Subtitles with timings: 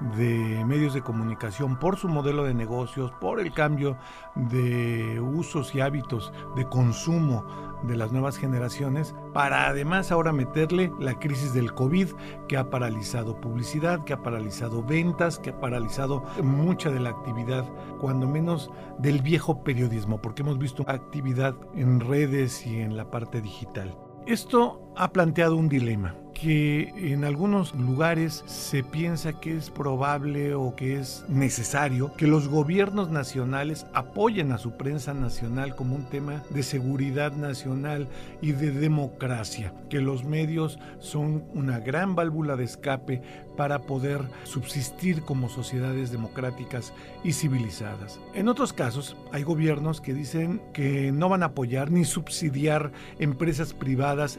[0.00, 3.96] de medios de comunicación por su modelo de negocios, por el cambio
[4.34, 7.44] de usos y hábitos de consumo
[7.82, 12.08] de las nuevas generaciones, para además ahora meterle la crisis del COVID
[12.48, 17.64] que ha paralizado publicidad, que ha paralizado ventas, que ha paralizado mucha de la actividad,
[18.00, 23.40] cuando menos del viejo periodismo, porque hemos visto actividad en redes y en la parte
[23.40, 23.96] digital.
[24.26, 30.76] Esto ha planteado un dilema que en algunos lugares se piensa que es probable o
[30.76, 36.44] que es necesario que los gobiernos nacionales apoyen a su prensa nacional como un tema
[36.50, 38.08] de seguridad nacional
[38.40, 43.22] y de democracia, que los medios son una gran válvula de escape
[43.56, 46.92] para poder subsistir como sociedades democráticas
[47.24, 48.20] y civilizadas.
[48.32, 53.74] En otros casos, hay gobiernos que dicen que no van a apoyar ni subsidiar empresas
[53.74, 54.38] privadas,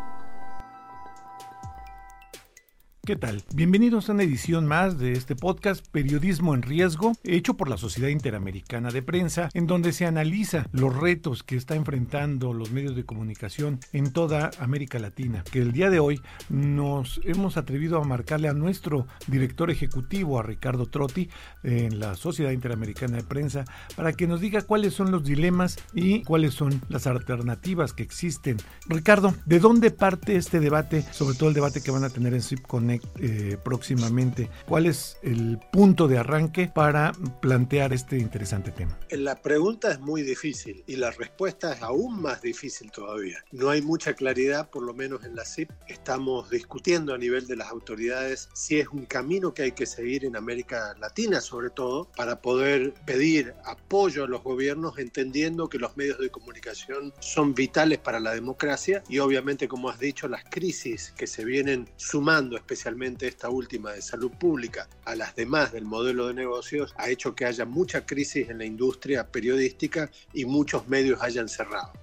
[3.11, 3.43] ¿Qué tal?
[3.53, 8.07] Bienvenidos a una edición más de este podcast Periodismo en Riesgo, hecho por la Sociedad
[8.07, 13.03] Interamericana de Prensa, en donde se analiza los retos que está enfrentando los medios de
[13.03, 15.43] comunicación en toda América Latina.
[15.51, 20.43] Que el día de hoy nos hemos atrevido a marcarle a nuestro director ejecutivo, a
[20.43, 21.27] Ricardo Trotti,
[21.63, 23.65] en la Sociedad Interamericana de Prensa,
[23.97, 28.55] para que nos diga cuáles son los dilemas y cuáles son las alternativas que existen.
[28.87, 32.41] Ricardo, ¿de dónde parte este debate, sobre todo el debate que van a tener en
[32.41, 33.00] SIP Connect?
[33.19, 34.49] Eh, próximamente.
[34.67, 38.97] ¿Cuál es el punto de arranque para plantear este interesante tema?
[39.09, 43.43] La pregunta es muy difícil y la respuesta es aún más difícil todavía.
[43.51, 45.71] No hay mucha claridad, por lo menos en la CIP.
[45.87, 50.25] Estamos discutiendo a nivel de las autoridades si es un camino que hay que seguir
[50.25, 55.95] en América Latina, sobre todo, para poder pedir apoyo a los gobiernos, entendiendo que los
[55.97, 61.13] medios de comunicación son vitales para la democracia y obviamente, como has dicho, las crisis
[61.17, 62.80] que se vienen sumando, especialmente
[63.21, 67.45] esta última de salud pública, a las demás del modelo de negocios, ha hecho que
[67.45, 71.93] haya mucha crisis en la industria periodística y muchos medios hayan cerrado.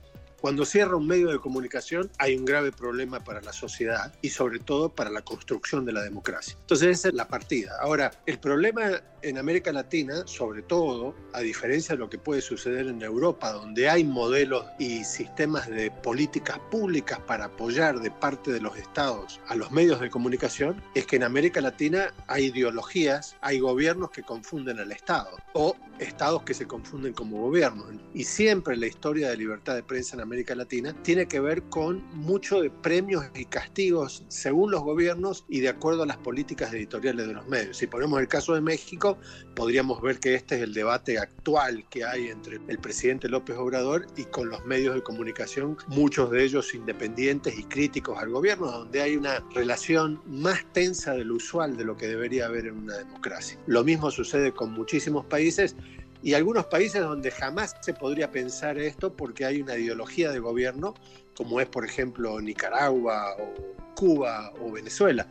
[0.41, 4.61] Cuando cierra un medio de comunicación hay un grave problema para la sociedad y sobre
[4.61, 6.57] todo para la construcción de la democracia.
[6.61, 7.73] Entonces esa es la partida.
[7.81, 12.87] Ahora, el problema en América Latina, sobre todo, a diferencia de lo que puede suceder
[12.87, 18.61] en Europa, donde hay modelos y sistemas de políticas públicas para apoyar de parte de
[18.61, 23.59] los estados a los medios de comunicación, es que en América Latina hay ideologías, hay
[23.59, 27.89] gobiernos que confunden al Estado o estados que se confunden como gobiernos.
[28.15, 32.05] Y siempre la historia de libertad de prensa en América Latina tiene que ver con
[32.15, 37.27] mucho de premios y castigos según los gobiernos y de acuerdo a las políticas editoriales
[37.27, 37.79] de los medios.
[37.79, 39.17] Si ponemos el caso de México,
[39.57, 44.07] podríamos ver que este es el debate actual que hay entre el presidente López Obrador
[44.19, 49.01] y con los medios de comunicación, muchos de ellos independientes y críticos al gobierno, donde
[49.01, 52.99] hay una relación más tensa de lo usual de lo que debería haber en una
[52.99, 53.59] democracia.
[53.67, 55.75] Lo mismo sucede con muchísimos países
[56.23, 60.95] y algunos países donde jamás se podría pensar esto porque hay una ideología de gobierno,
[61.37, 65.29] como es por ejemplo Nicaragua o Cuba o Venezuela,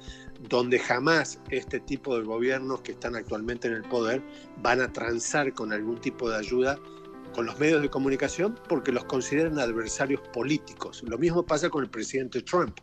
[0.50, 4.22] donde jamás este tipo de gobiernos que están actualmente en el poder
[4.62, 6.80] van a transar con algún tipo de ayuda
[7.34, 11.04] con los medios de comunicación porque los consideran adversarios políticos.
[11.06, 12.78] Lo mismo pasa con el presidente Trump.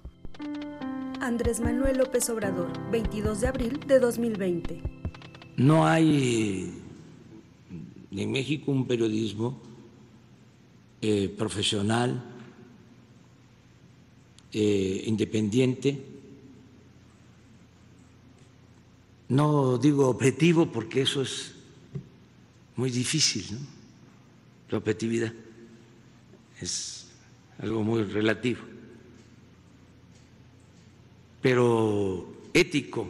[1.21, 4.83] Andrés Manuel López Obrador, 22 de abril de 2020.
[5.56, 6.84] No hay
[8.23, 9.61] en México un periodismo
[11.01, 12.23] eh, profesional,
[14.53, 16.05] eh, independiente.
[19.29, 21.55] No digo objetivo porque eso es
[22.77, 23.59] muy difícil, ¿no?
[24.71, 25.33] La objetividad
[26.61, 27.09] es
[27.59, 28.63] algo muy relativo.
[31.43, 33.09] Pero ético,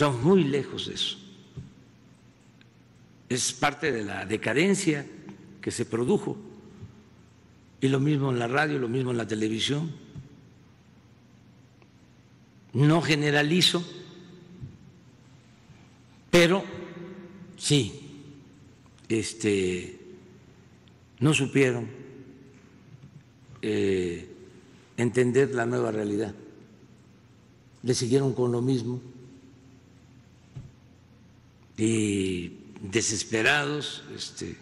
[0.00, 1.18] Estamos muy lejos de eso.
[3.30, 5.06] Es parte de la decadencia
[5.62, 6.36] que se produjo.
[7.80, 9.90] Y lo mismo en la radio, lo mismo en la televisión.
[12.72, 13.84] No generalizo,
[16.30, 16.64] pero
[17.56, 18.00] sí,
[19.08, 19.98] este,
[21.20, 21.88] no supieron
[23.62, 24.28] eh,
[24.96, 26.34] entender la nueva realidad.
[27.82, 29.00] Le siguieron con lo mismo
[31.76, 34.56] y desesperados, este,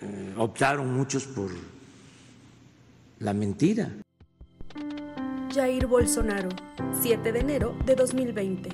[0.00, 1.50] eh, optaron muchos por
[3.18, 3.92] la mentira.
[5.52, 6.48] Jair Bolsonaro,
[7.00, 8.68] 7 de enero de 2020.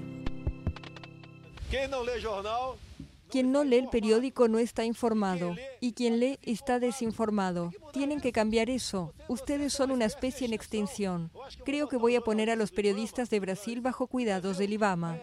[3.30, 7.72] Quien no lee el periódico no está informado y quien lee está desinformado.
[7.92, 9.14] Tienen que cambiar eso.
[9.28, 11.30] Ustedes son una especie en extinción.
[11.64, 15.18] Creo que voy a poner a los periodistas de Brasil bajo cuidados del IBAMA.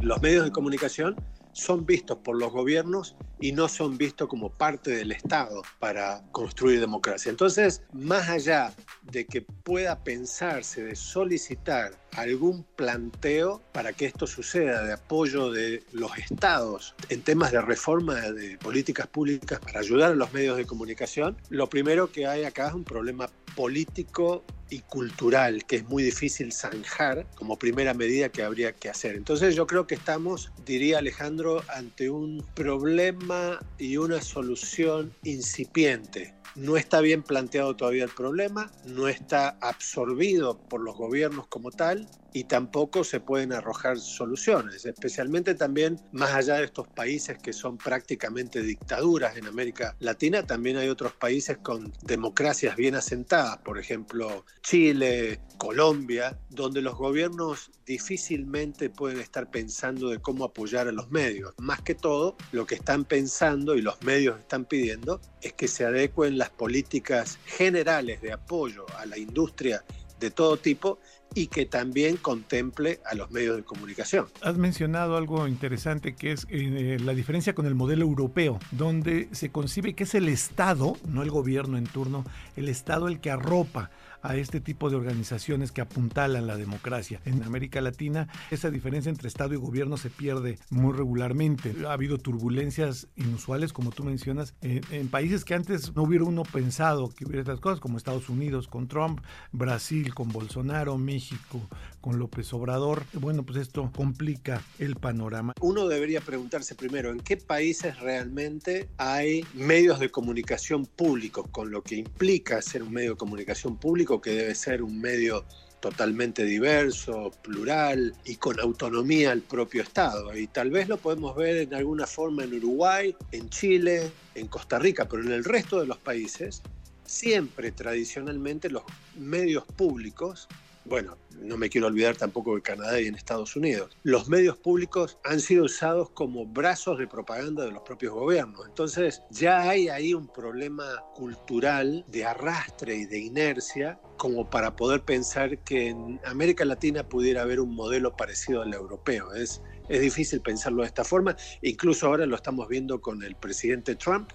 [0.00, 1.16] Los medios de comunicación
[1.52, 6.80] son vistos por los gobiernos y no son vistos como parte del Estado para construir
[6.80, 7.30] democracia.
[7.30, 14.84] Entonces, más allá de que pueda pensarse de solicitar algún planteo para que esto suceda
[14.84, 20.14] de apoyo de los estados en temas de reforma de políticas públicas para ayudar a
[20.14, 25.64] los medios de comunicación, lo primero que hay acá es un problema político y cultural
[25.66, 29.16] que es muy difícil zanjar como primera medida que habría que hacer.
[29.16, 33.29] Entonces yo creo que estamos, diría Alejandro, ante un problema
[33.78, 40.80] y una solución incipiente no está bien planteado todavía el problema, no está absorbido por
[40.80, 46.64] los gobiernos como tal y tampoco se pueden arrojar soluciones, especialmente también más allá de
[46.64, 52.76] estos países que son prácticamente dictaduras en América Latina, también hay otros países con democracias
[52.76, 60.44] bien asentadas, por ejemplo Chile, Colombia, donde los gobiernos difícilmente pueden estar pensando de cómo
[60.44, 61.52] apoyar a los medios.
[61.58, 65.84] Más que todo, lo que están pensando y los medios están pidiendo es que se
[65.84, 69.84] adecuen las políticas generales de apoyo a la industria
[70.18, 70.98] de todo tipo
[71.34, 74.26] y que también contemple a los medios de comunicación.
[74.40, 79.50] Has mencionado algo interesante que es eh, la diferencia con el modelo europeo, donde se
[79.50, 82.24] concibe que es el Estado, no el gobierno en turno,
[82.56, 83.90] el Estado el que arropa
[84.22, 87.20] a este tipo de organizaciones que apuntalan la democracia.
[87.24, 91.74] En América Latina esa diferencia entre Estado y gobierno se pierde muy regularmente.
[91.86, 97.10] Ha habido turbulencias inusuales, como tú mencionas, en, países que antes no hubiera uno pensado
[97.10, 99.20] que hubiera estas cosas, como Estados Unidos con Trump,
[99.52, 101.60] Brasil con Bolsonaro, México
[102.00, 103.04] con López Obrador.
[103.12, 105.54] Bueno, pues esto complica el panorama.
[105.60, 111.82] Uno debería preguntarse primero, ¿en qué países realmente hay medios de comunicación públicos, con lo
[111.82, 114.09] que implica ser un medio de comunicación público?
[114.18, 115.44] Que debe ser un medio
[115.80, 120.34] totalmente diverso, plural y con autonomía al propio Estado.
[120.34, 124.78] Y tal vez lo podemos ver en alguna forma en Uruguay, en Chile, en Costa
[124.78, 126.62] Rica, pero en el resto de los países,
[127.04, 128.84] siempre tradicionalmente los
[129.18, 130.48] medios públicos
[130.84, 133.96] bueno, no me quiero olvidar tampoco de Canadá y en Estados Unidos.
[134.02, 138.66] Los medios públicos han sido usados como brazos de propaganda de los propios gobiernos.
[138.66, 140.84] Entonces ya hay ahí un problema
[141.14, 147.42] cultural de arrastre y de inercia como para poder pensar que en América Latina pudiera
[147.42, 149.32] haber un modelo parecido al europeo.
[149.32, 151.36] Es, es difícil pensarlo de esta forma.
[151.62, 154.30] Incluso ahora lo estamos viendo con el presidente Trump,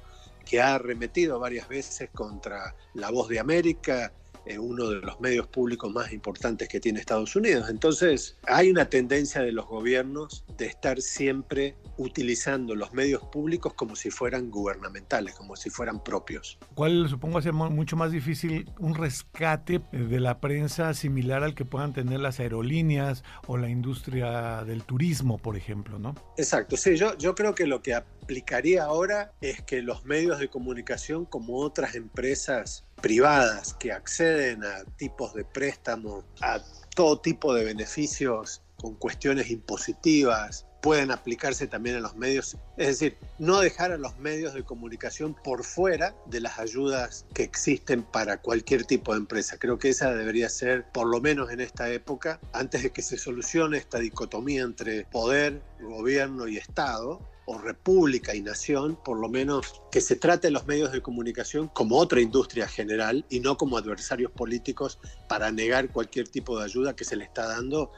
[0.46, 4.14] que ha arremetido varias veces contra la voz de América
[4.60, 7.70] uno de los medios públicos más importantes que tiene Estados Unidos.
[7.70, 13.96] Entonces, hay una tendencia de los gobiernos de estar siempre utilizando los medios públicos como
[13.96, 16.58] si fueran gubernamentales, como si fueran propios.
[16.74, 21.94] ¿Cuál supongo ser mucho más difícil un rescate de la prensa similar al que puedan
[21.94, 26.16] tener las aerolíneas o la industria del turismo, por ejemplo, ¿no?
[26.38, 30.50] Exacto, sí, yo, yo creo que lo que aplicaría ahora es que los medios de
[30.50, 36.60] comunicación, como otras empresas privadas que acceden a tipos de préstamos, a
[36.96, 43.18] todo tipo de beneficios con cuestiones impositivas, pueden aplicarse también a los medios, es decir,
[43.40, 48.38] no dejar a los medios de comunicación por fuera de las ayudas que existen para
[48.38, 49.58] cualquier tipo de empresa.
[49.58, 53.18] Creo que esa debería ser, por lo menos en esta época, antes de que se
[53.18, 59.82] solucione esta dicotomía entre poder, gobierno y Estado, o república y nación, por lo menos
[59.92, 64.32] que se trate los medios de comunicación como otra industria general y no como adversarios
[64.32, 65.00] políticos
[65.30, 67.92] para negar cualquier tipo de ayuda que se le está dando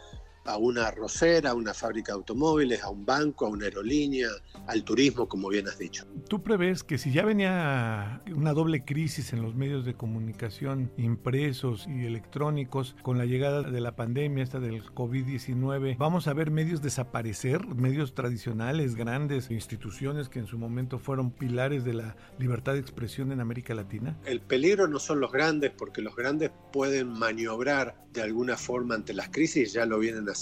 [0.48, 4.30] a una arrocera, a una fábrica de automóviles, a un banco, a una aerolínea,
[4.66, 6.06] al turismo, como bien has dicho.
[6.30, 11.86] ¿Tú prevés que si ya venía una doble crisis en los medios de comunicación impresos
[11.88, 16.82] y electrónicos con la llegada de la pandemia, esta del COVID-19, vamos a ver medios
[16.82, 22.80] desaparecer, medios tradicionales, grandes, instituciones que en su momento fueron pilares de la libertad de
[22.80, 24.18] expresión en América Latina?
[24.26, 29.14] El peligro no son los grandes, porque los grandes pueden maniobrar de alguna forma ante
[29.14, 30.37] las crisis, ya lo vienen haciendo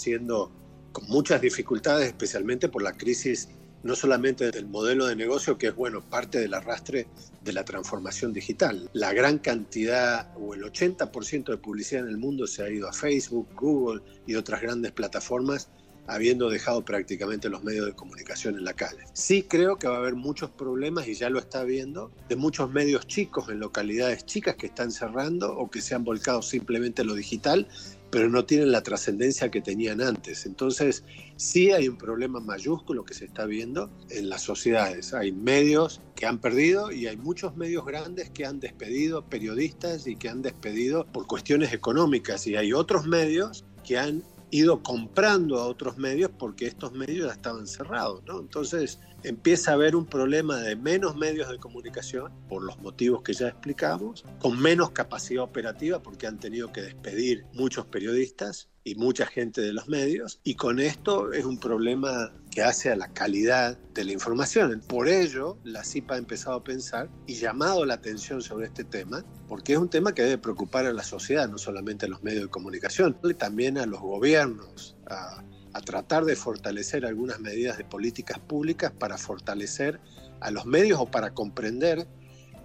[0.92, 3.48] con muchas dificultades, especialmente por la crisis
[3.82, 7.06] no solamente del modelo de negocio, que es bueno, parte del arrastre
[7.44, 8.90] de la transformación digital.
[8.92, 12.92] La gran cantidad o el 80% de publicidad en el mundo se ha ido a
[12.92, 15.68] Facebook, Google y otras grandes plataformas
[16.08, 18.98] habiendo dejado prácticamente los medios de comunicación en la calle.
[19.12, 22.70] Sí creo que va a haber muchos problemas, y ya lo está viendo, de muchos
[22.70, 27.04] medios chicos en localidades chicas que están cerrando o que se han volcado simplemente a
[27.04, 27.68] lo digital,
[28.10, 30.46] pero no tienen la trascendencia que tenían antes.
[30.46, 31.04] Entonces,
[31.36, 35.12] sí hay un problema mayúsculo que se está viendo en las sociedades.
[35.12, 40.16] Hay medios que han perdido y hay muchos medios grandes que han despedido periodistas y
[40.16, 45.66] que han despedido por cuestiones económicas y hay otros medios que han ido comprando a
[45.66, 48.40] otros medios porque estos medios ya estaban cerrados, ¿no?
[48.40, 53.32] Entonces empieza a haber un problema de menos medios de comunicación, por los motivos que
[53.32, 59.26] ya explicamos, con menos capacidad operativa porque han tenido que despedir muchos periodistas y mucha
[59.26, 63.76] gente de los medios, y con esto es un problema que hace a la calidad
[63.94, 64.80] de la información.
[64.86, 69.24] Por ello, la CIPA ha empezado a pensar y llamado la atención sobre este tema,
[69.48, 72.44] porque es un tema que debe preocupar a la sociedad, no solamente a los medios
[72.44, 75.42] de comunicación, también a los gobiernos, a,
[75.76, 80.00] a tratar de fortalecer algunas medidas de políticas públicas para fortalecer
[80.40, 82.06] a los medios o para comprender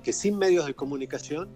[0.01, 1.50] que sin medios de comunicación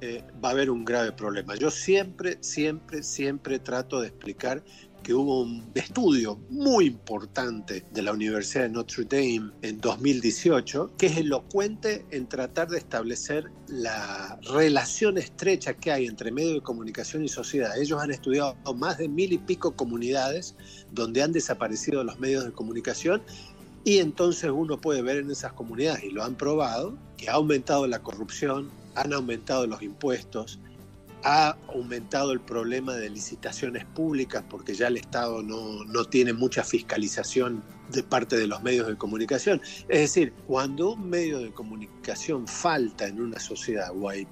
[0.00, 1.54] eh, va a haber un grave problema.
[1.54, 4.64] Yo siempre, siempre, siempre trato de explicar
[5.02, 11.06] que hubo un estudio muy importante de la Universidad de Notre Dame en 2018 que
[11.06, 17.24] es elocuente en tratar de establecer la relación estrecha que hay entre medios de comunicación
[17.24, 17.78] y sociedad.
[17.78, 20.54] Ellos han estudiado más de mil y pico comunidades
[20.92, 23.22] donde han desaparecido los medios de comunicación
[23.84, 27.86] y entonces uno puede ver en esas comunidades, y lo han probado, que ha aumentado
[27.86, 30.58] la corrupción, han aumentado los impuestos,
[31.24, 36.62] ha aumentado el problema de licitaciones públicas porque ya el Estado no, no, tiene mucha
[36.62, 39.60] fiscalización de parte de los medios de comunicación.
[39.88, 44.26] Es decir, cuando un medio de comunicación falta en una sociedad o hay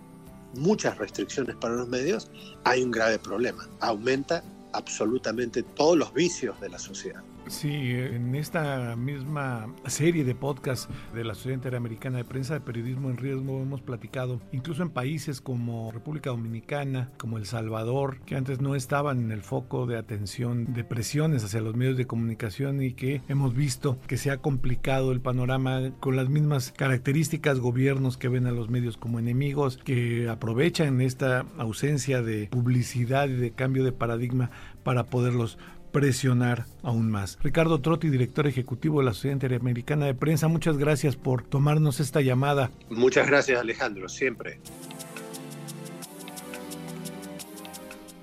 [0.54, 2.30] muchas restricciones para los medios,
[2.64, 3.68] hay un grave problema.
[3.80, 7.22] Aumenta absolutamente todos los vicios de la sociedad.
[7.48, 13.08] Sí, en esta misma serie de podcast de la Sociedad Interamericana de Prensa de Periodismo
[13.08, 18.60] en Riesgo hemos platicado, incluso en países como República Dominicana, como El Salvador, que antes
[18.60, 22.94] no estaban en el foco de atención de presiones hacia los medios de comunicación y
[22.94, 28.28] que hemos visto que se ha complicado el panorama con las mismas características, gobiernos que
[28.28, 33.84] ven a los medios como enemigos, que aprovechan esta ausencia de publicidad y de cambio
[33.84, 34.50] de paradigma
[34.82, 35.58] para poderlos
[35.96, 37.38] presionar aún más.
[37.42, 42.20] Ricardo Trotti, director ejecutivo de la Sociedad Interamericana de Prensa, muchas gracias por tomarnos esta
[42.20, 42.70] llamada.
[42.90, 44.60] Muchas gracias Alejandro, siempre.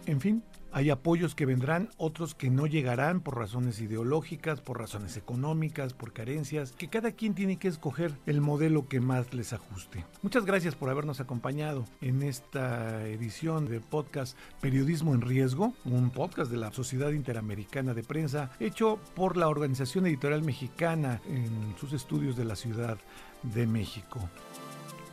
[0.06, 5.16] En fin, hay apoyos que vendrán, otros que no llegarán por razones ideológicas, por razones
[5.18, 10.04] económicas, por carencias, que cada quien tiene que escoger el modelo que más les ajuste.
[10.24, 16.50] Muchas gracias por habernos acompañado en esta edición del podcast Periodismo en Riesgo, un podcast
[16.50, 22.36] de la Sociedad Interamericana de Prensa, hecho por la Organización Editorial Mexicana en sus estudios
[22.36, 22.98] de la Ciudad
[23.44, 24.28] de México.